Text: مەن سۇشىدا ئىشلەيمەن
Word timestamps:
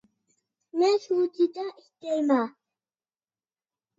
مەن 0.83 0.95
سۇشىدا 1.03 1.65
ئىشلەيمەن 1.67 2.49